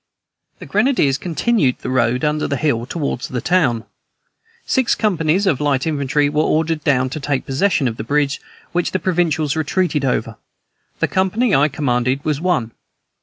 The 0.57 0.65
grenadiers 0.65 1.19
continued 1.19 1.77
the 1.77 1.91
road 1.91 2.23
under 2.25 2.47
the 2.47 2.57
hill 2.57 2.87
toward 2.87 3.19
the 3.21 3.39
town. 3.39 3.85
Six 4.65 4.95
companies 4.95 5.45
of 5.45 5.61
light 5.61 5.85
infantry 5.85 6.27
were 6.27 6.41
ordered 6.41 6.83
down 6.83 7.11
to 7.11 7.19
take 7.19 7.45
possession 7.45 7.87
of 7.87 7.97
the 7.97 8.03
bridge 8.03 8.41
which 8.71 8.93
the 8.93 8.97
provincials 8.99 9.55
retreated 9.55 10.03
over; 10.03 10.37
the 10.99 11.07
company 11.07 11.53
I 11.53 11.67
commanded 11.67 12.25
was 12.25 12.41
one. 12.41 12.71